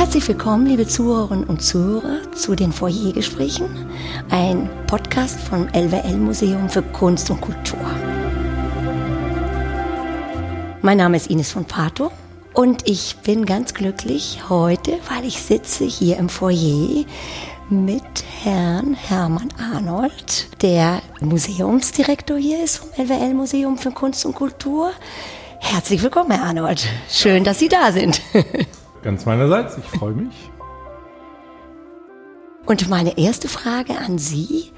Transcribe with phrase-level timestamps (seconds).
[0.00, 3.68] Herzlich willkommen, liebe Zuhörerinnen und Zuhörer, zu den Foyergesprächen,
[4.30, 7.78] ein Podcast vom LWL Museum für Kunst und Kultur.
[10.80, 12.10] Mein Name ist Ines von Pato
[12.54, 17.04] und ich bin ganz glücklich heute, weil ich sitze hier im Foyer
[17.68, 24.92] mit Herrn Hermann Arnold, der Museumsdirektor hier ist vom LWL Museum für Kunst und Kultur.
[25.58, 26.88] Herzlich willkommen, Herr Arnold.
[27.10, 28.22] Schön, dass Sie da sind.
[29.02, 30.50] Ganz meinerseits, ich freue mich.
[32.66, 34.72] Und meine erste Frage an Sie,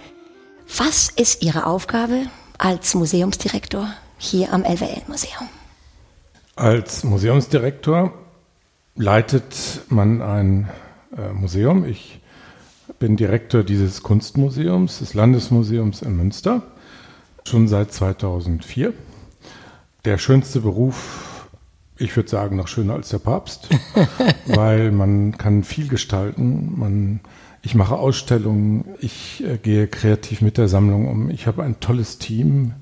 [0.79, 5.49] was ist Ihre Aufgabe als Museumsdirektor hier am LWL Museum?
[6.55, 8.15] Als Museumsdirektor
[8.95, 10.69] leitet man ein
[11.17, 11.85] äh, Museum.
[11.85, 12.21] Ich
[12.99, 16.63] bin Direktor dieses Kunstmuseums, des Landesmuseums in Münster,
[17.45, 18.93] schon seit 2004.
[20.05, 21.32] Der schönste Beruf,
[22.03, 23.69] ich würde sagen, noch schöner als der Papst,
[24.47, 26.73] weil man kann viel gestalten.
[26.77, 27.21] Man,
[27.63, 31.31] ich mache Ausstellungen, ich äh, gehe kreativ mit der Sammlung um.
[31.31, 32.73] Ich habe ein tolles Team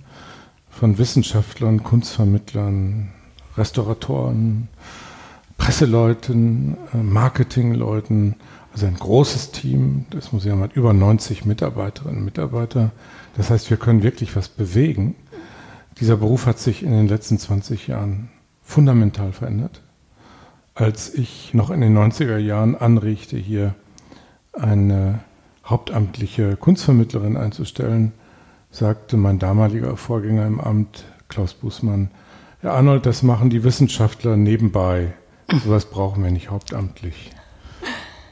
[0.71, 3.11] von Wissenschaftlern, Kunstvermittlern,
[3.57, 4.69] Restauratoren,
[5.59, 8.37] Presseleuten, äh, Marketingleuten,
[8.73, 10.07] also ein großes Team.
[10.11, 12.93] Das Museum hat über 90 Mitarbeiterinnen und Mitarbeiter.
[13.37, 15.15] Das heißt, wir können wirklich was bewegen.
[16.01, 18.31] Dieser Beruf hat sich in den letzten 20 Jahren
[18.71, 19.83] fundamental verändert.
[20.75, 23.75] Als ich noch in den 90er Jahren anregte, hier
[24.53, 25.21] eine
[25.65, 28.13] hauptamtliche Kunstvermittlerin einzustellen,
[28.71, 32.11] sagte mein damaliger Vorgänger im Amt, Klaus Bußmann,
[32.61, 35.15] Herr Arnold, das machen die Wissenschaftler nebenbei.
[35.65, 37.33] Sowas brauchen wir nicht hauptamtlich.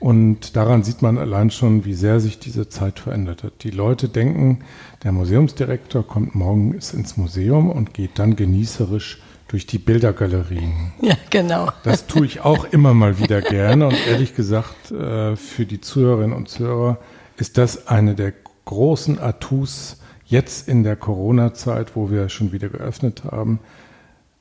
[0.00, 3.64] Und daran sieht man allein schon, wie sehr sich diese Zeit verändert hat.
[3.64, 4.60] Die Leute denken,
[5.02, 10.92] der Museumsdirektor kommt morgens ins Museum und geht dann genießerisch durch die Bildergalerien.
[11.00, 11.70] Ja, genau.
[11.82, 13.86] Das tue ich auch immer mal wieder gerne.
[13.86, 16.98] Und ehrlich gesagt, äh, für die Zuhörerinnen und Zuhörer
[17.36, 18.34] ist das eine der
[18.66, 23.60] großen Atus jetzt in der Corona-Zeit, wo wir schon wieder geöffnet haben,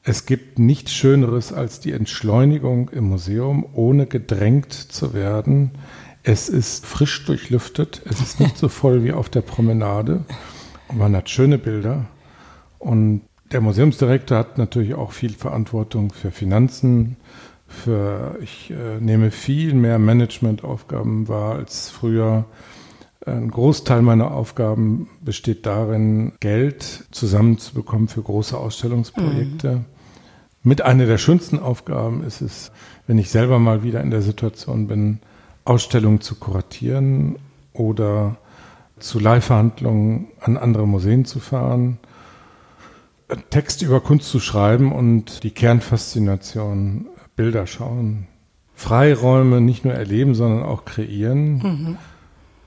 [0.09, 5.71] es gibt nichts Schöneres als die Entschleunigung im Museum, ohne gedrängt zu werden.
[6.23, 10.23] Es ist frisch durchlüftet, es ist nicht so voll wie auf der Promenade.
[10.93, 12.05] Man hat schöne Bilder.
[12.79, 17.17] Und der Museumsdirektor hat natürlich auch viel Verantwortung für Finanzen,
[17.67, 22.45] für, ich äh, nehme viel mehr Managementaufgaben wahr als früher.
[23.25, 29.71] Ein Großteil meiner Aufgaben besteht darin, Geld zusammenzubekommen für große Ausstellungsprojekte.
[29.71, 29.85] Mhm.
[30.63, 32.71] Mit einer der schönsten Aufgaben ist es,
[33.05, 35.19] wenn ich selber mal wieder in der Situation bin,
[35.65, 37.37] Ausstellungen zu kuratieren
[37.73, 38.37] oder
[38.99, 41.99] zu Leihverhandlungen an andere Museen zu fahren,
[43.49, 48.27] Text über Kunst zu schreiben und die Kernfaszination Bilder schauen,
[48.73, 51.97] Freiräume nicht nur erleben, sondern auch kreieren, mhm.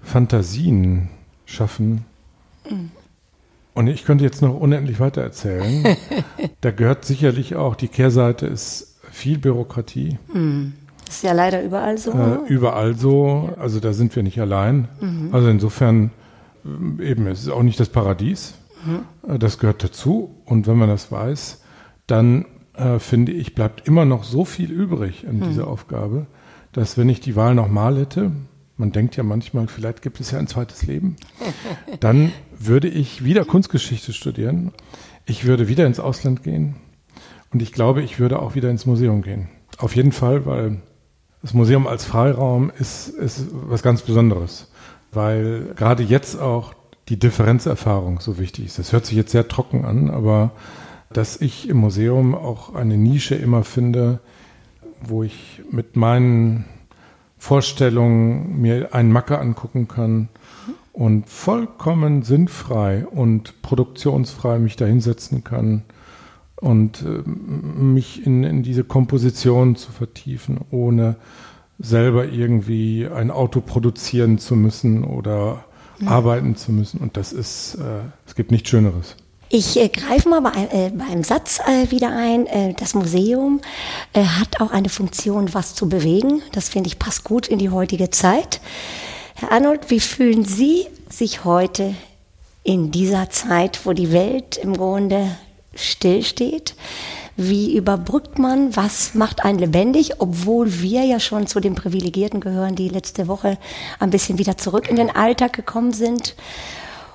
[0.02, 1.08] Fantasien
[1.46, 2.04] schaffen.
[2.68, 2.90] Mhm.
[3.74, 5.96] Und ich könnte jetzt noch unendlich weiter erzählen.
[6.60, 10.18] da gehört sicherlich auch, die Kehrseite ist viel Bürokratie.
[10.32, 10.74] Mhm.
[11.08, 12.12] Ist ja leider überall so.
[12.12, 13.50] Äh, überall so.
[13.58, 14.88] Also da sind wir nicht allein.
[15.00, 15.30] Mhm.
[15.32, 16.10] Also insofern
[16.64, 18.54] äh, eben, es ist auch nicht das Paradies.
[18.84, 19.38] Mhm.
[19.38, 20.42] Das gehört dazu.
[20.44, 21.62] Und wenn man das weiß,
[22.06, 25.42] dann äh, finde ich, bleibt immer noch so viel übrig in mhm.
[25.44, 26.26] dieser Aufgabe,
[26.72, 28.32] dass wenn ich die Wahl nochmal hätte,
[28.76, 31.16] man denkt ja manchmal, vielleicht gibt es ja ein zweites Leben,
[32.00, 34.72] dann würde ich wieder Kunstgeschichte studieren.
[35.26, 36.76] Ich würde wieder ins Ausland gehen
[37.52, 39.48] und ich glaube, ich würde auch wieder ins Museum gehen.
[39.78, 40.80] Auf jeden Fall, weil
[41.42, 44.70] das Museum als Freiraum ist, ist was ganz Besonderes,
[45.12, 46.74] weil gerade jetzt auch
[47.10, 48.78] die Differenzerfahrung so wichtig ist.
[48.78, 50.52] Das hört sich jetzt sehr trocken an, aber
[51.12, 54.20] dass ich im Museum auch eine Nische immer finde,
[55.02, 56.66] wo ich mit meinen
[57.36, 60.28] Vorstellungen mir einen Macker angucken kann
[60.92, 65.82] und vollkommen sinnfrei und produktionsfrei mich da hinsetzen kann
[66.56, 71.16] und äh, mich in, in diese Komposition zu vertiefen, ohne
[71.78, 75.64] selber irgendwie ein Auto produzieren zu müssen oder
[76.00, 76.08] mhm.
[76.08, 76.98] arbeiten zu müssen.
[76.98, 79.16] Und das ist, äh, es gibt nichts Schöneres.
[79.52, 82.46] Ich äh, greife mal bei, äh, beim Satz äh, wieder ein.
[82.46, 83.60] Äh, das Museum
[84.12, 86.40] äh, hat auch eine Funktion, was zu bewegen.
[86.52, 88.60] Das finde ich passt gut in die heutige Zeit.
[89.34, 91.94] Herr Arnold, wie fühlen Sie sich heute
[92.62, 95.36] in dieser Zeit, wo die Welt im Grunde
[95.74, 96.74] stillsteht?
[97.42, 98.76] Wie überbrückt man?
[98.76, 100.10] Was macht einen lebendig?
[100.18, 103.56] Obwohl wir ja schon zu den Privilegierten gehören, die letzte Woche
[103.98, 106.36] ein bisschen wieder zurück in den Alltag gekommen sind.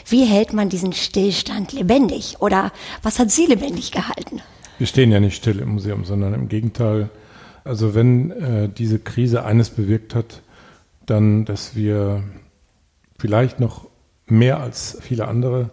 [0.08, 2.38] Wie hält man diesen Stillstand lebendig?
[2.40, 2.72] Oder
[3.04, 4.42] was hat Sie lebendig gehalten?
[4.80, 7.12] Wir stehen ja nicht still im Museum, sondern im Gegenteil.
[7.64, 10.42] Also wenn äh, diese Krise eines bewirkt hat,
[11.06, 12.24] dann, dass wir
[13.20, 13.86] vielleicht noch
[14.26, 15.70] mehr als viele andere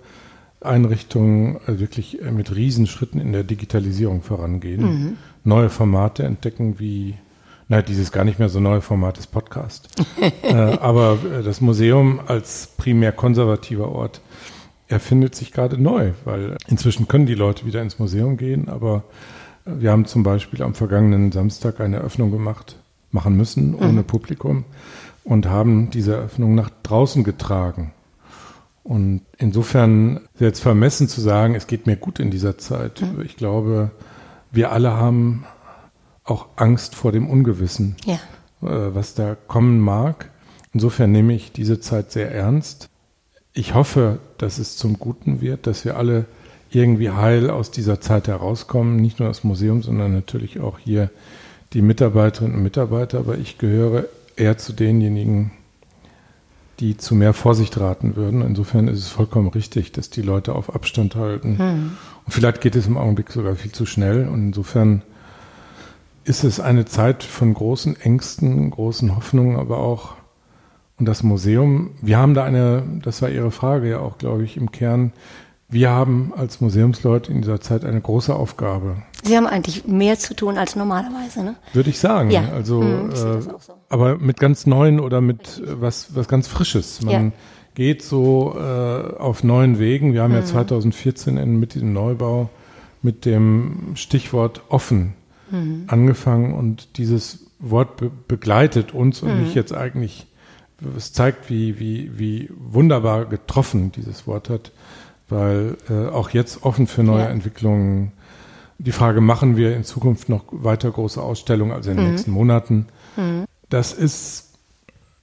[0.64, 5.16] Einrichtungen also wirklich äh, mit Riesenschritten in der Digitalisierung vorangehen, mhm.
[5.44, 7.14] neue Formate entdecken wie
[7.68, 9.88] Nein, dieses gar nicht mehr so neue Format des Podcast.
[10.42, 14.20] äh, aber äh, das Museum als primär konservativer Ort
[14.88, 19.04] erfindet sich gerade neu, weil inzwischen können die Leute wieder ins Museum gehen, aber
[19.64, 22.76] wir haben zum Beispiel am vergangenen Samstag eine Eröffnung gemacht,
[23.10, 24.04] machen müssen, ohne mhm.
[24.04, 24.64] Publikum
[25.24, 27.92] und haben diese Eröffnung nach draußen getragen.
[28.84, 33.00] Und insofern jetzt vermessen zu sagen, es geht mir gut in dieser Zeit.
[33.00, 33.22] Mhm.
[33.22, 33.92] Ich glaube,
[34.50, 35.44] wir alle haben
[36.24, 38.14] auch Angst vor dem Ungewissen, ja.
[38.62, 40.30] äh, was da kommen mag.
[40.72, 42.88] Insofern nehme ich diese Zeit sehr ernst.
[43.52, 46.24] Ich hoffe, dass es zum Guten wird, dass wir alle
[46.70, 48.96] irgendwie heil aus dieser Zeit herauskommen.
[48.96, 51.10] Nicht nur das Museum, sondern natürlich auch hier
[51.74, 53.18] die Mitarbeiterinnen und Mitarbeiter.
[53.18, 54.06] Aber ich gehöre
[54.36, 55.52] eher zu denjenigen,
[56.82, 58.42] die zu mehr Vorsicht raten würden.
[58.42, 61.56] Insofern ist es vollkommen richtig, dass die Leute auf Abstand halten.
[61.56, 61.92] Hm.
[62.24, 64.26] Und vielleicht geht es im Augenblick sogar viel zu schnell.
[64.26, 65.02] Und insofern
[66.24, 70.16] ist es eine Zeit von großen Ängsten, großen Hoffnungen, aber auch,
[70.98, 74.56] und das Museum, wir haben da eine, das war Ihre Frage ja auch, glaube ich,
[74.56, 75.12] im Kern,
[75.72, 79.02] wir haben als Museumsleute in dieser Zeit eine große Aufgabe.
[79.24, 81.56] Sie haben eigentlich mehr zu tun als normalerweise, ne?
[81.72, 82.30] Würde ich sagen.
[82.30, 82.48] Ja.
[82.52, 83.58] Also, hm, äh, so.
[83.88, 87.02] aber mit ganz neuen oder mit äh, was, was ganz Frisches.
[87.02, 87.32] Man ja.
[87.74, 90.12] geht so äh, auf neuen Wegen.
[90.12, 90.40] Wir haben hm.
[90.40, 92.50] ja 2014 in, mit diesem Neubau
[93.02, 95.14] mit dem Stichwort offen
[95.50, 95.84] mhm.
[95.88, 99.42] angefangen und dieses Wort be begleitet uns und mhm.
[99.42, 100.26] mich jetzt eigentlich,
[100.96, 104.72] es zeigt, wie, wie, wie wunderbar getroffen dieses Wort hat,
[105.32, 107.30] weil äh, auch jetzt offen für neue ja.
[107.30, 108.12] Entwicklungen.
[108.78, 112.10] Die Frage, machen wir in Zukunft noch weiter große Ausstellungen, also in den mhm.
[112.12, 112.86] nächsten Monaten?
[113.16, 113.44] Mhm.
[113.68, 114.50] Das ist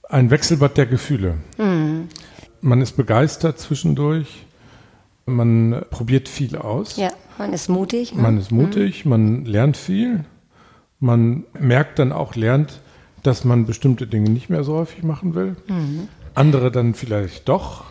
[0.08, 1.34] ein Wechselbad der Gefühle.
[1.58, 2.08] Mhm.
[2.60, 4.46] Man ist begeistert zwischendurch,
[5.26, 6.96] man probiert viel aus.
[6.96, 7.10] Ja.
[7.38, 8.14] Man ist mutig.
[8.14, 8.20] Ne?
[8.20, 9.10] Man ist mutig, mhm.
[9.10, 10.24] man lernt viel.
[10.98, 12.80] Man merkt dann auch, lernt,
[13.22, 15.56] dass man bestimmte Dinge nicht mehr so häufig machen will.
[15.66, 16.08] Mhm.
[16.34, 17.84] Andere dann vielleicht doch.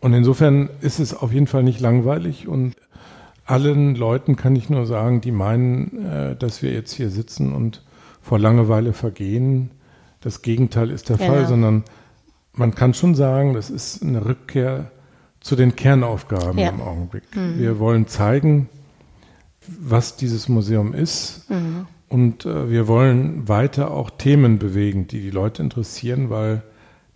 [0.00, 2.76] Und insofern ist es auf jeden Fall nicht langweilig und
[3.44, 7.82] allen Leuten kann ich nur sagen, die meinen, äh, dass wir jetzt hier sitzen und
[8.20, 9.70] vor Langeweile vergehen.
[10.20, 11.32] Das Gegenteil ist der genau.
[11.32, 11.84] Fall, sondern
[12.52, 14.90] man kann schon sagen, das ist eine Rückkehr
[15.40, 16.68] zu den Kernaufgaben ja.
[16.68, 17.24] im Augenblick.
[17.34, 17.58] Mhm.
[17.58, 18.68] Wir wollen zeigen,
[19.66, 21.48] was dieses Museum ist.
[21.48, 21.86] Mhm.
[22.08, 26.62] Und äh, wir wollen weiter auch Themen bewegen, die die Leute interessieren, weil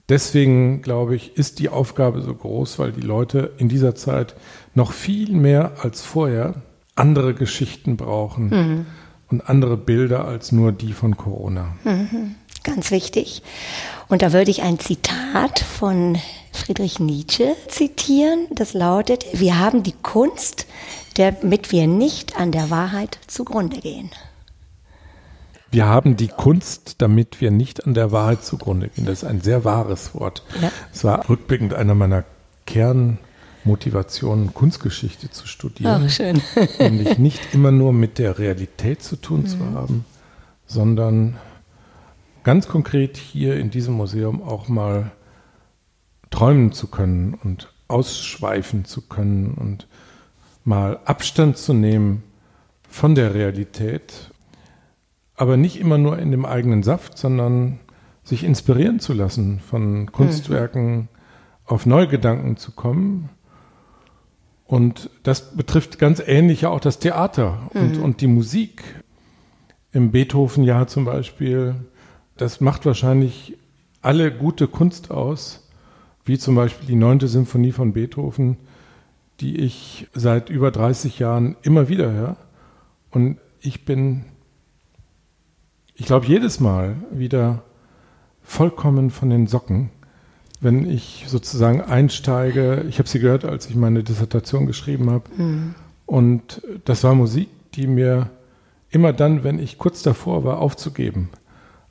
[0.09, 4.35] deswegen, glaube ich, ist die Aufgabe so groß, weil die Leute in dieser Zeit
[4.75, 6.55] noch viel mehr als vorher
[6.95, 8.87] andere Geschichten brauchen mhm.
[9.31, 11.75] und andere Bilder als nur die von Corona.
[11.85, 12.37] Mhm.
[12.65, 13.43] Ganz wichtig.
[14.09, 16.19] Und da würde ich ein Zitat von
[16.53, 18.47] Friedrich Nietzsche zitieren.
[18.51, 20.67] Das lautet, wir haben die Kunst,
[21.15, 24.11] damit wir nicht an der Wahrheit zugrunde gehen.
[25.73, 29.07] Wir haben die Kunst, damit wir nicht an der Wahrheit zugrunde gehen.
[29.07, 30.45] Das ist ein sehr wahres Wort.
[30.93, 31.11] Es ja.
[31.11, 32.25] war rückblickend einer meiner
[32.67, 36.05] Kernmotivationen, Kunstgeschichte zu studieren.
[36.07, 36.43] Ach, schön.
[36.79, 39.47] nämlich nicht immer nur mit der Realität zu tun mhm.
[39.47, 40.05] zu haben,
[40.67, 41.39] sondern
[42.45, 45.11] ganz konkret hier in diesem Museum auch mal
[46.29, 49.87] träumen zu können und ausschweifen zu können und
[50.65, 52.25] mal Abstand zu nehmen
[52.91, 54.32] von der Realität,
[55.37, 57.81] aber nicht immer nur in dem eigenen Saft, sondern
[58.25, 61.09] sich inspirieren zu lassen von Kunstwerken, mhm.
[61.65, 63.31] auf neue Gedanken zu kommen.
[64.65, 68.03] Und das betrifft ganz ähnlich ja auch das Theater und, mhm.
[68.03, 68.83] und die Musik.
[69.95, 71.75] Im Beethoven-Jahr zum Beispiel,
[72.39, 73.59] das macht wahrscheinlich
[74.01, 75.69] alle gute Kunst aus,
[76.25, 78.57] wie zum Beispiel die neunte Symphonie von Beethoven,
[79.41, 82.37] die ich seit über 30 Jahren immer wieder höre.
[83.11, 84.25] Und ich bin,
[86.03, 87.63] ich glaube, jedes Mal wieder
[88.43, 89.91] vollkommen von den Socken,
[90.61, 92.85] wenn ich sozusagen einsteige.
[92.89, 95.23] Ich habe sie gehört, als ich meine Dissertation geschrieben habe.
[95.37, 95.77] Mhm.
[96.05, 98.31] Und das war Musik, die mir
[98.91, 101.29] immer dann, wenn ich kurz davor war, aufzugeben,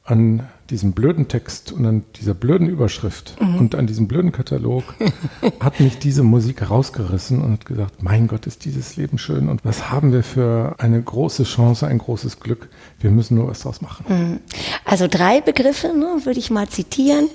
[0.03, 3.57] an diesem blöden Text und an dieser blöden Überschrift mhm.
[3.57, 4.83] und an diesem blöden Katalog
[5.59, 9.63] hat mich diese Musik rausgerissen und hat gesagt, mein Gott, ist dieses Leben schön und
[9.65, 12.69] was haben wir für eine große Chance, ein großes Glück.
[12.99, 14.05] Wir müssen nur was draus machen.
[14.07, 14.39] Mhm.
[14.85, 17.27] Also drei Begriffe ne, würde ich mal zitieren.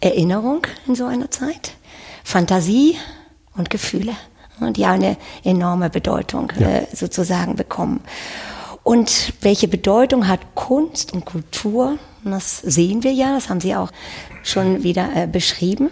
[0.00, 1.72] Erinnerung in so einer Zeit,
[2.24, 2.96] Fantasie
[3.56, 4.12] und Gefühle,
[4.76, 6.68] die eine enorme Bedeutung ja.
[6.68, 8.00] äh, sozusagen bekommen.
[8.82, 11.98] Und welche Bedeutung hat Kunst und Kultur?
[12.24, 13.90] Das sehen wir ja, das haben Sie auch
[14.42, 15.90] schon wieder äh, beschrieben.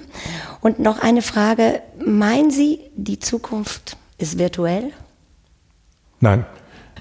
[0.61, 4.93] Und noch eine Frage, meinen Sie, die Zukunft ist virtuell?
[6.21, 6.45] Nein,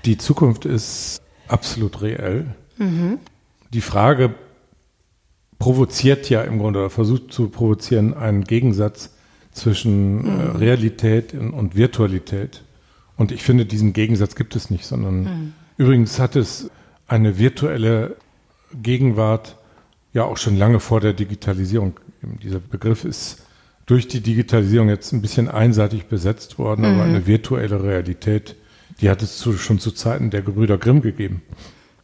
[0.05, 2.55] die Zukunft ist absolut reell.
[2.77, 3.19] Mhm.
[3.74, 4.34] Die Frage
[5.60, 9.12] provoziert ja im Grunde oder versucht zu provozieren einen Gegensatz
[9.51, 10.55] zwischen äh, mhm.
[10.55, 12.63] Realität und Virtualität.
[13.17, 15.53] Und ich finde, diesen Gegensatz gibt es nicht, sondern mhm.
[15.79, 16.69] Übrigens hat es
[17.07, 18.17] eine virtuelle
[18.71, 19.55] Gegenwart
[20.13, 21.93] ja auch schon lange vor der Digitalisierung.
[22.43, 23.43] Dieser Begriff ist
[23.86, 27.00] durch die Digitalisierung jetzt ein bisschen einseitig besetzt worden, mhm.
[27.00, 28.55] aber eine virtuelle Realität,
[29.01, 31.41] die hat es zu, schon zu Zeiten der Gebrüder Grimm gegeben.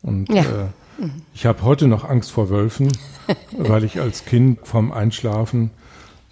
[0.02, 0.42] Und ja.
[0.42, 1.22] äh, mhm.
[1.34, 2.92] ich habe heute noch Angst vor Wölfen,
[3.52, 5.72] weil ich als Kind vom Einschlafen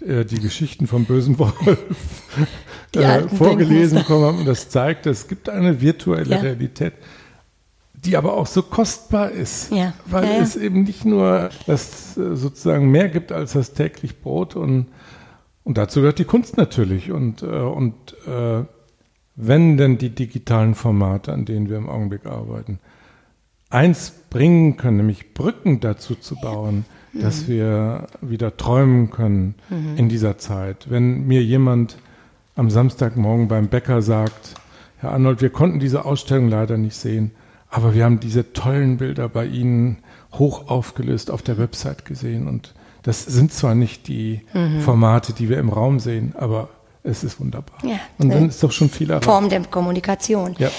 [0.00, 1.54] äh, die Geschichten vom bösen Wolf
[2.96, 4.38] äh, vorgelesen bekommen habe.
[4.38, 6.40] Und das zeigt, es gibt eine virtuelle ja.
[6.40, 6.94] Realität,
[8.04, 9.94] die aber auch so kostbar ist, ja.
[10.06, 14.56] weil ja, es eben nicht nur das äh, sozusagen mehr gibt als das täglich Brot
[14.56, 14.86] und,
[15.64, 17.10] und dazu gehört die Kunst natürlich.
[17.10, 17.94] Und, äh, und
[18.26, 18.64] äh,
[19.36, 22.78] wenn denn die digitalen Formate, an denen wir im Augenblick arbeiten,
[23.70, 27.52] eins bringen können, nämlich Brücken dazu zu bauen, dass mhm.
[27.52, 29.96] wir wieder träumen können mhm.
[29.96, 30.90] in dieser Zeit.
[30.90, 31.96] Wenn mir jemand
[32.56, 34.54] am Samstagmorgen beim Bäcker sagt,
[34.98, 37.32] Herr Arnold, wir konnten diese Ausstellung leider nicht sehen,
[37.74, 39.98] aber wir haben diese tollen Bilder bei Ihnen
[40.32, 44.80] hoch aufgelöst auf der Website gesehen und das sind zwar nicht die mhm.
[44.80, 46.68] Formate, die wir im Raum sehen, aber
[47.02, 47.76] es ist wunderbar.
[47.84, 49.24] Ja, und dann ist doch schon viel erreicht.
[49.24, 50.54] Form der Kommunikation.
[50.56, 50.70] Ja.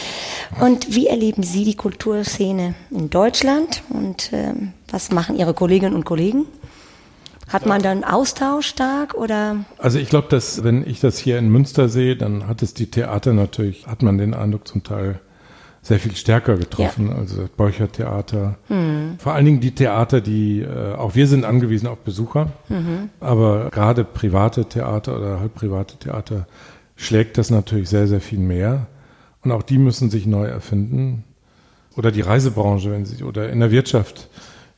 [0.61, 6.05] Und wie erleben Sie die Kulturszene in Deutschland und ähm, was machen Ihre Kolleginnen und
[6.05, 6.45] Kollegen?
[7.49, 9.65] Hat man dann Austausch stark oder?
[9.77, 12.89] Also ich glaube, dass wenn ich das hier in Münster sehe, dann hat es die
[12.89, 15.19] Theater natürlich, hat man den Eindruck zum Teil
[15.85, 17.09] sehr viel stärker getroffen.
[17.09, 17.15] Ja.
[17.15, 18.57] Also das Borcher Theater.
[18.69, 19.19] Mhm.
[19.19, 23.09] Vor allen Dingen die Theater, die, äh, auch wir sind angewiesen auf Besucher, mhm.
[23.19, 26.47] aber gerade private Theater oder halb private Theater
[26.95, 28.87] schlägt das natürlich sehr, sehr viel mehr.
[29.43, 31.23] Und auch die müssen sich neu erfinden.
[31.95, 34.27] Oder die Reisebranche, wenn sie, oder in der Wirtschaft,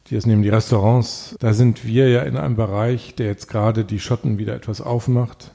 [0.09, 1.37] die es nehmen, die Restaurants.
[1.39, 5.51] Da sind wir ja in einem Bereich, der jetzt gerade die Schotten wieder etwas aufmacht.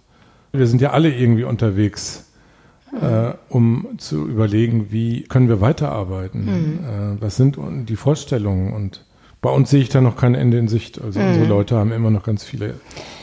[0.53, 2.32] Wir sind ja alle irgendwie unterwegs
[3.01, 6.45] äh, um zu überlegen, wie können wir weiterarbeiten?
[6.45, 7.17] Mhm.
[7.19, 7.57] Äh, was sind
[7.89, 8.73] die Vorstellungen?
[8.73, 9.05] Und
[9.41, 11.01] bei uns sehe ich da noch kein Ende in Sicht.
[11.01, 11.29] Also mhm.
[11.29, 12.75] unsere Leute haben immer noch ganz viele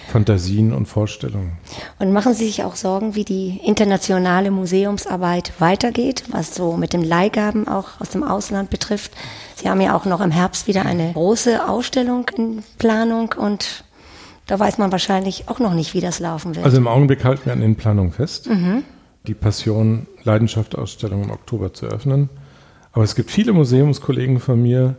[0.10, 1.54] Fantasien und Vorstellungen.
[2.00, 7.04] Und machen Sie sich auch Sorgen, wie die internationale Museumsarbeit weitergeht, was so mit den
[7.04, 9.12] Leihgaben auch aus dem Ausland betrifft?
[9.56, 13.84] Sie haben ja auch noch im Herbst wieder eine große Ausstellung in Planung und
[14.48, 16.66] da weiß man wahrscheinlich auch noch nicht, wie das laufen wird.
[16.66, 18.50] Also im Augenblick halten wir an den Planungen fest.
[18.50, 18.84] Mhm
[19.28, 22.30] die Passion Leidenschaft Ausstellung im Oktober zu öffnen.
[22.92, 24.96] Aber es gibt viele Museumskollegen von mir,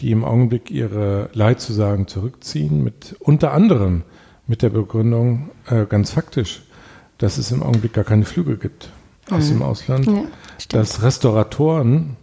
[0.00, 4.02] die im Augenblick ihre Leitzusagen zurückziehen, mit unter anderem
[4.46, 6.62] mit der Begründung, äh, ganz faktisch,
[7.18, 8.90] dass es im Augenblick gar keine Flüge gibt
[9.30, 9.54] aus mhm.
[9.54, 10.24] dem Ausland, ja,
[10.70, 12.16] dass Restauratoren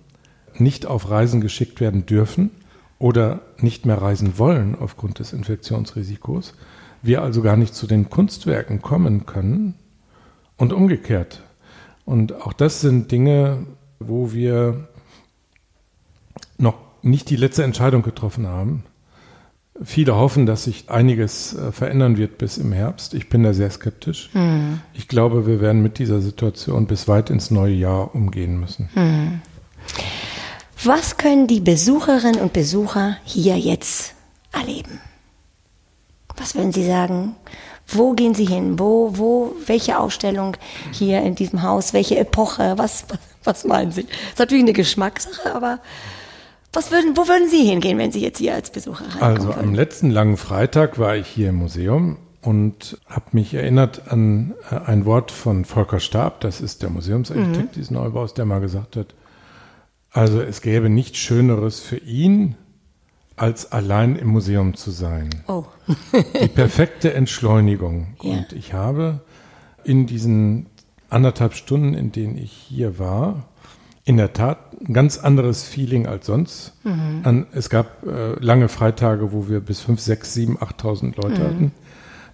[0.58, 2.52] nicht auf Reisen geschickt werden dürfen
[2.98, 6.54] oder nicht mehr reisen wollen aufgrund des Infektionsrisikos,
[7.02, 9.76] wir also gar nicht zu den Kunstwerken kommen können,
[10.58, 11.44] und umgekehrt.
[12.06, 13.66] Und auch das sind Dinge,
[14.00, 14.88] wo wir
[16.58, 18.84] noch nicht die letzte Entscheidung getroffen haben.
[19.84, 23.14] Viele hoffen, dass sich einiges äh, verändern wird bis im Herbst.
[23.14, 24.30] Ich bin da sehr skeptisch.
[24.32, 24.80] Hm.
[24.94, 28.90] Ich glaube, wir werden mit dieser Situation bis weit ins neue Jahr umgehen müssen.
[28.94, 29.42] Hm.
[30.84, 34.14] Was können die Besucherinnen und Besucher hier jetzt
[34.54, 35.02] erleben?
[36.38, 37.36] Was würden Sie sagen?
[37.88, 38.80] Wo gehen Sie hin?
[38.80, 40.58] Wo, wo, welche Ausstellung
[40.92, 41.94] hier in diesem Haus?
[41.94, 42.74] Welche Epoche?
[42.78, 43.06] Was,
[43.44, 44.04] was meinen Sie?
[44.04, 45.80] Das ist natürlich eine Geschmackssache, aber
[46.74, 49.74] was würden, wo würden Sie hingehen, wenn Sie jetzt hier als Besucher reinkommen Also am
[49.74, 55.06] letzten langen Freitag war ich hier im Museum und habe mich erinnert an äh, ein
[55.06, 57.76] Wort von Volker Stab, das ist der Museumsarchitekt mhm.
[57.76, 59.16] dieses Neubaus, der mal gesagt hat,
[60.12, 62.56] also es gäbe nichts Schöneres für ihn,
[63.38, 65.30] als allein im Museum zu sein.
[65.48, 65.66] Oh.
[66.42, 68.16] die perfekte Entschleunigung.
[68.22, 68.32] Ja.
[68.32, 69.22] Und ich habe
[69.84, 70.68] in diesen
[71.10, 73.44] anderthalb Stunden, in denen ich hier war,
[74.06, 76.74] in der Tat ein ganz anderes Feeling als sonst.
[76.84, 77.48] Mhm.
[77.54, 81.46] es gab äh, lange Freitage, wo wir bis fünf, sechs, sieben, achttausend Leute mhm.
[81.46, 81.72] hatten.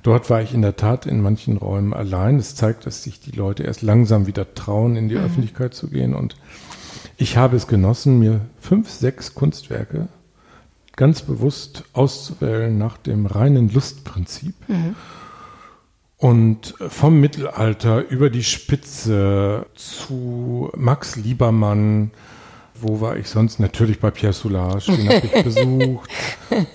[0.03, 2.37] Dort war ich in der Tat in manchen Räumen allein.
[2.37, 5.25] Es zeigt, dass sich die Leute erst langsam wieder trauen, in die mhm.
[5.25, 6.13] Öffentlichkeit zu gehen.
[6.13, 6.35] Und
[7.17, 10.07] ich habe es genossen, mir fünf, sechs Kunstwerke
[11.01, 14.53] ganz bewusst auszuwählen nach dem reinen Lustprinzip.
[14.67, 14.95] Mhm.
[16.15, 22.11] Und vom Mittelalter über die Spitze zu Max Liebermann,
[22.79, 23.59] wo war ich sonst?
[23.59, 26.11] Natürlich bei Pierre Soulages, den habe ich besucht.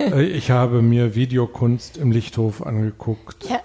[0.01, 3.49] Äh, ich habe mir Videokunst im Lichthof angeguckt.
[3.49, 3.61] Ja.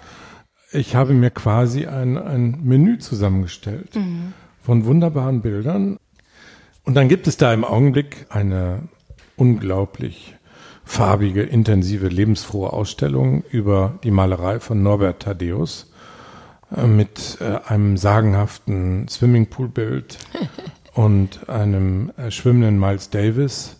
[0.70, 4.32] Ich habe mir quasi ein, ein Menü zusammengestellt mhm.
[4.62, 5.96] von wunderbaren Bildern.
[6.84, 8.84] Und dann gibt es da im Augenblick eine
[9.34, 10.36] unglaublich
[10.84, 15.90] farbige, intensive, lebensfrohe Ausstellung über die Malerei von Norbert Thaddeus
[16.76, 20.18] äh, mit äh, einem sagenhaften Swimmingpool-Bild
[20.94, 23.76] und einem äh, schwimmenden Miles Davis.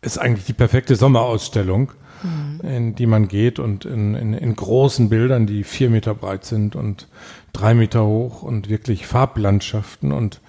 [0.00, 1.92] Ist eigentlich die perfekte Sommerausstellung,
[2.22, 2.60] mhm.
[2.66, 6.76] in die man geht und in, in, in großen Bildern, die vier Meter breit sind
[6.76, 7.08] und
[7.52, 10.40] drei Meter hoch und wirklich Farblandschaften und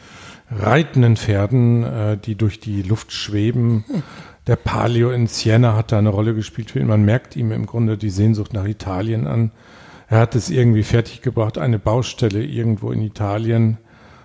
[0.51, 3.85] reitenden Pferden, die durch die Luft schweben.
[4.47, 6.87] Der Palio in Siena hat da eine Rolle gespielt für ihn.
[6.87, 9.51] Man merkt ihm im Grunde die Sehnsucht nach Italien an.
[10.07, 13.77] Er hat es irgendwie fertiggebracht, eine Baustelle irgendwo in Italien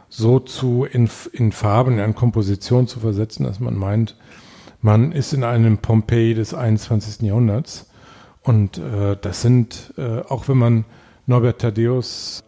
[0.08, 4.16] so zu in, in Farben, in Komposition zu versetzen, dass man meint,
[4.80, 7.22] man ist in einem Pompeji des 21.
[7.22, 7.90] Jahrhunderts.
[8.42, 10.84] Und äh, das sind, äh, auch wenn man
[11.26, 12.43] Norbert Thaddeus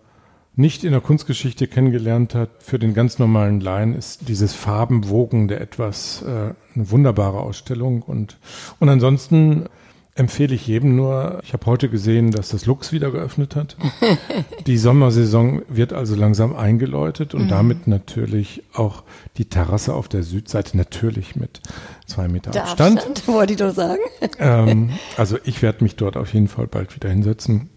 [0.57, 6.23] nicht in der Kunstgeschichte kennengelernt hat, für den ganz normalen Laien ist dieses Farbenwogende etwas
[6.23, 8.01] äh, eine wunderbare Ausstellung.
[8.03, 8.39] Und,
[8.81, 9.67] und ansonsten
[10.15, 13.77] empfehle ich jedem nur, ich habe heute gesehen, dass das Lux wieder geöffnet hat.
[14.67, 17.49] die Sommersaison wird also langsam eingeläutet und mhm.
[17.49, 19.03] damit natürlich auch
[19.37, 21.61] die Terrasse auf der Südseite natürlich mit
[22.07, 22.99] zwei Meter der Abstand.
[23.01, 24.01] Abstand wollte ich doch sagen.
[24.39, 27.69] ähm, also ich werde mich dort auf jeden Fall bald wieder hinsetzen.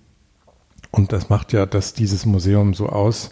[0.91, 3.31] Und das macht ja dass dieses Museum so aus,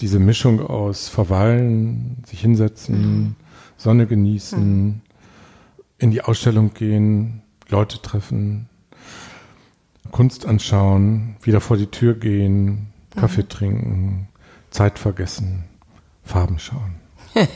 [0.00, 3.36] diese Mischung aus Verweilen, sich hinsetzen, mhm.
[3.76, 5.00] Sonne genießen, mhm.
[5.98, 8.68] in die Ausstellung gehen, Leute treffen,
[10.10, 13.48] Kunst anschauen, wieder vor die Tür gehen, Kaffee mhm.
[13.48, 14.28] trinken,
[14.70, 15.64] Zeit vergessen,
[16.24, 16.96] Farben schauen.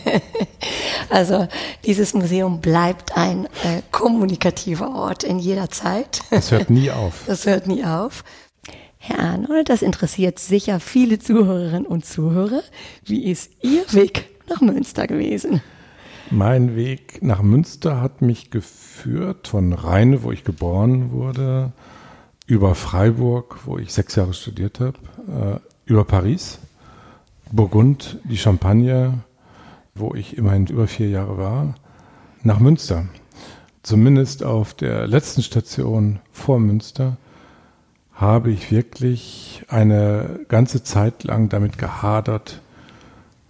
[1.11, 1.49] also
[1.85, 6.21] dieses Museum bleibt ein äh, kommunikativer Ort in jeder Zeit.
[6.31, 7.23] Das hört nie auf.
[7.27, 8.25] Das hört nie auf.
[9.05, 12.62] Herr Arnold, das interessiert sicher viele Zuhörerinnen und Zuhörer.
[13.05, 15.61] Wie ist Ihr Weg nach Münster gewesen?
[16.31, 21.73] Mein Weg nach Münster hat mich geführt von Rheine, wo ich geboren wurde,
[22.47, 24.99] über Freiburg, wo ich sechs Jahre studiert habe,
[25.57, 26.61] äh, über Paris,
[27.51, 29.19] Burgund, die Champagne,
[29.97, 31.75] wo ich immerhin über vier Jahre war,
[32.45, 33.07] nach Münster.
[33.83, 37.17] Zumindest auf der letzten Station vor Münster
[38.14, 42.61] habe ich wirklich eine ganze Zeit lang damit gehadert,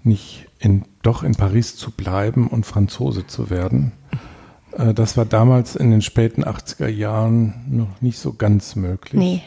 [0.02, 3.92] nicht in, doch in Paris zu bleiben und Franzose zu werden.
[4.72, 9.14] Äh, das war damals in den späten 80er Jahren noch nicht so ganz möglich.
[9.18, 9.42] Nee.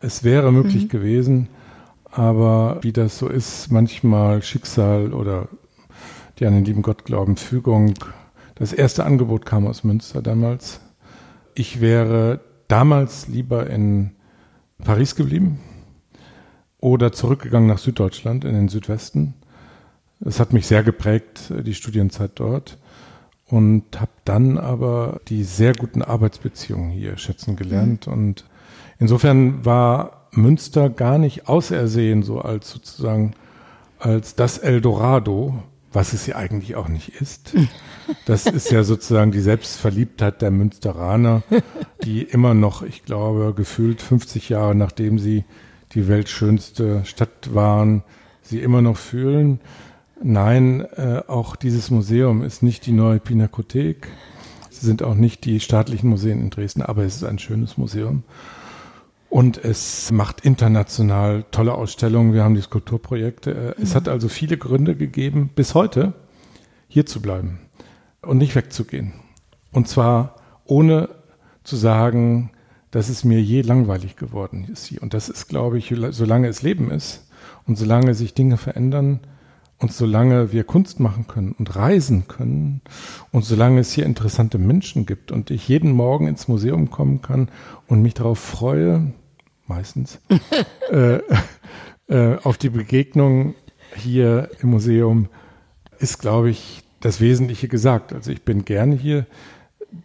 [0.00, 0.88] Es wäre möglich mhm.
[0.88, 1.48] gewesen,
[2.10, 5.48] aber wie das so ist, manchmal Schicksal oder
[6.38, 7.94] die an den lieben Gott glauben, Fügung.
[8.56, 10.80] Das erste Angebot kam aus Münster damals.
[11.54, 14.15] Ich wäre damals lieber in
[14.84, 15.60] Paris geblieben
[16.78, 19.34] oder zurückgegangen nach Süddeutschland in den Südwesten.
[20.20, 22.78] Es hat mich sehr geprägt, die Studienzeit dort.
[23.48, 28.08] Und habe dann aber die sehr guten Arbeitsbeziehungen hier schätzen gelernt.
[28.08, 28.12] Mhm.
[28.12, 28.44] Und
[28.98, 33.34] insofern war Münster gar nicht ausersehen, so als sozusagen
[33.98, 35.62] als das Eldorado,
[35.96, 37.54] was es ja eigentlich auch nicht ist.
[38.26, 41.42] Das ist ja sozusagen die Selbstverliebtheit der Münsteraner,
[42.04, 45.44] die immer noch, ich glaube, gefühlt 50 Jahre nachdem sie
[45.92, 48.02] die weltschönste Stadt waren,
[48.42, 49.58] sie immer noch fühlen.
[50.22, 54.08] Nein, äh, auch dieses Museum ist nicht die neue Pinakothek.
[54.68, 58.22] Sie sind auch nicht die staatlichen Museen in Dresden, aber es ist ein schönes Museum.
[59.36, 62.32] Und es macht international tolle Ausstellungen.
[62.32, 63.74] Wir haben die Skulpturprojekte.
[63.76, 66.14] Äh, es hat also viele Gründe gegeben, bis heute
[66.88, 67.58] hier zu bleiben
[68.22, 69.12] und nicht wegzugehen.
[69.72, 71.10] Und zwar ohne
[71.64, 72.50] zu sagen,
[72.90, 74.90] dass es mir je langweilig geworden ist.
[75.02, 77.28] Und das ist, glaube ich, solange es Leben ist
[77.66, 79.20] und solange sich Dinge verändern,
[79.78, 82.80] und solange wir Kunst machen können und reisen können
[83.30, 87.50] und solange es hier interessante Menschen gibt und ich jeden Morgen ins Museum kommen kann
[87.86, 89.12] und mich darauf freue,
[89.68, 90.20] meistens,
[90.90, 91.20] äh,
[92.08, 93.54] äh, auf die Begegnung
[93.96, 95.28] hier im Museum,
[95.98, 98.12] ist, glaube ich, das Wesentliche gesagt.
[98.12, 99.26] Also ich bin gerne hier.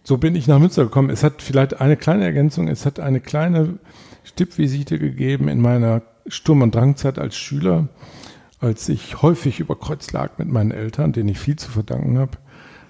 [0.04, 1.10] So bin ich nach Münster gekommen.
[1.10, 2.68] Es hat vielleicht eine kleine Ergänzung.
[2.68, 3.80] Es hat eine kleine
[4.24, 7.90] Stippvisite gegeben in meiner Sturm- und Drangzeit als Schüler
[8.62, 12.38] als ich häufig über Kreuz lag mit meinen Eltern, denen ich viel zu verdanken habe,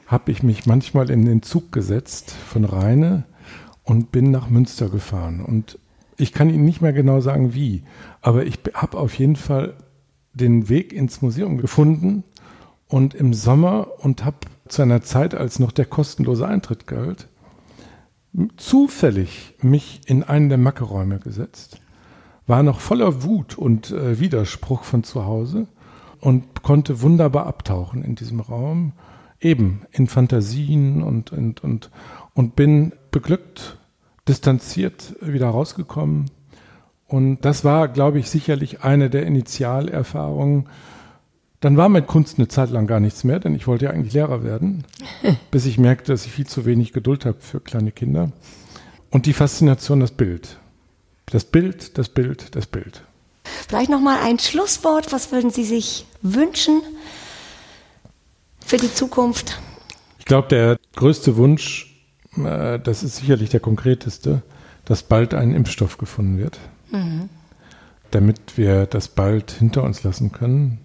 [0.05, 3.23] habe ich mich manchmal in den Zug gesetzt von Rheine
[3.83, 5.43] und bin nach Münster gefahren.
[5.43, 5.79] Und
[6.21, 7.83] ich kann Ihnen nicht mehr genau sagen, wie,
[8.21, 9.73] aber ich habe auf jeden Fall
[10.33, 12.23] den Weg ins Museum gefunden
[12.87, 17.27] und im Sommer und habe zu einer Zeit, als noch der kostenlose Eintritt galt,
[18.55, 21.81] zufällig mich in einen der Mackeräume gesetzt,
[22.47, 25.67] war noch voller Wut und äh, Widerspruch von zu Hause
[26.19, 28.93] und konnte wunderbar abtauchen in diesem Raum,
[29.39, 31.89] eben in Fantasien und, und, und,
[32.35, 33.77] und bin beglückt,
[34.27, 36.29] distanziert wieder rausgekommen.
[37.07, 40.69] Und das war, glaube ich, sicherlich eine der Initialerfahrungen,
[41.61, 44.13] dann war mit Kunst eine Zeit lang gar nichts mehr, denn ich wollte ja eigentlich
[44.13, 44.83] Lehrer werden,
[45.51, 48.31] bis ich merkte, dass ich viel zu wenig Geduld habe für kleine Kinder.
[49.11, 50.57] Und die Faszination, das Bild.
[51.27, 53.03] Das Bild, das Bild, das Bild.
[53.43, 55.11] Vielleicht noch mal ein Schlusswort.
[55.13, 56.81] Was würden Sie sich wünschen
[58.65, 59.59] für die Zukunft?
[60.17, 61.90] Ich glaube, der größte Wunsch,
[62.37, 64.41] äh, das ist sicherlich der konkreteste,
[64.85, 66.59] dass bald ein Impfstoff gefunden wird,
[66.91, 67.29] mhm.
[68.11, 70.79] damit wir das bald hinter uns lassen können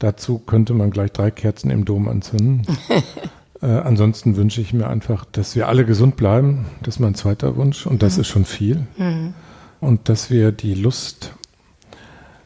[0.00, 2.66] Dazu könnte man gleich drei Kerzen im Dom anzünden.
[3.62, 6.64] äh, ansonsten wünsche ich mir einfach, dass wir alle gesund bleiben.
[6.82, 8.20] Das ist mein zweiter Wunsch und das mhm.
[8.22, 8.86] ist schon viel.
[8.96, 9.34] Mhm.
[9.78, 11.34] Und dass wir die Lust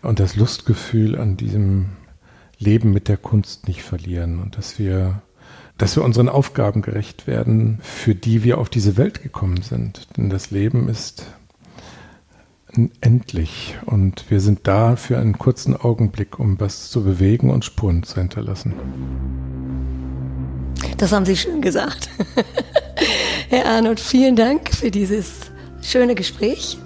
[0.02, 1.90] und das Lustgefühl an diesem
[2.58, 5.22] Leben mit der Kunst nicht verlieren und dass wir,
[5.78, 10.06] dass wir unseren Aufgaben gerecht werden, für die wir auf diese Welt gekommen sind.
[10.16, 11.26] Denn das Leben ist
[13.00, 13.76] endlich.
[13.86, 18.16] Und wir sind da für einen kurzen Augenblick, um was zu bewegen und Spuren zu
[18.20, 18.74] hinterlassen.
[20.96, 22.08] Das haben Sie schön gesagt.
[23.48, 25.50] Herr Arnold, vielen Dank für dieses
[25.82, 26.78] schöne Gespräch.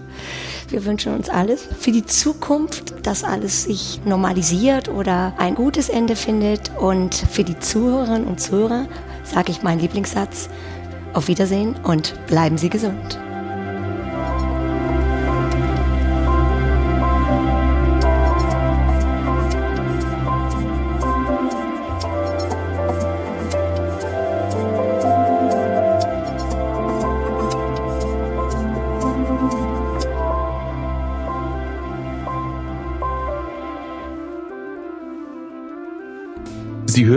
[0.68, 6.14] Wir wünschen uns alles für die Zukunft, dass alles sich normalisiert oder ein gutes Ende
[6.14, 6.70] findet.
[6.78, 8.87] Und für die Zuhörerinnen und Zuhörer
[9.24, 10.50] sage ich meinen Lieblingssatz.
[11.14, 13.18] Auf Wiedersehen und bleiben Sie gesund.